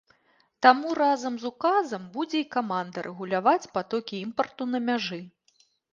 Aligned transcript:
Таму 0.65 0.93
разам 1.01 1.33
з 1.43 1.47
указам 1.49 2.07
будзе 2.15 2.37
і 2.43 2.47
каманда 2.55 3.03
рэгуляваць 3.09 3.69
патокі 3.77 4.15
імпарту 4.25 4.63
на 4.75 4.79
мяжы. 4.89 5.21